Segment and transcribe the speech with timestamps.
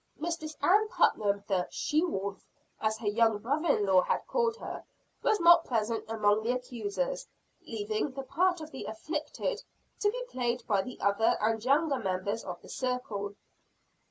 [0.17, 2.43] Mistress Ann Putnam, the she wolf,
[2.79, 4.83] as her young brother in law had called her,
[5.21, 7.27] was not present among the accusers
[7.67, 9.61] leaving the part of the "afflicted"
[9.99, 13.35] to be played by the other and younger members of the circle.